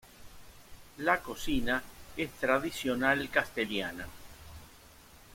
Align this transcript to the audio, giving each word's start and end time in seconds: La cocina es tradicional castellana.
La 0.97 1.19
cocina 1.19 1.83
es 2.17 2.31
tradicional 2.39 3.29
castellana. 3.29 4.07